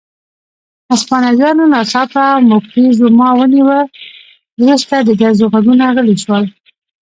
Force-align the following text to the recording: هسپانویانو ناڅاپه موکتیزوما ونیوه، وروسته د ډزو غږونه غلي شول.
هسپانویانو 0.91 1.63
ناڅاپه 1.73 2.25
موکتیزوما 2.49 3.29
ونیوه، 3.39 3.79
وروسته 4.61 4.95
د 5.01 5.09
ډزو 5.21 5.45
غږونه 5.53 5.85
غلي 5.95 6.15
شول. 6.23 6.43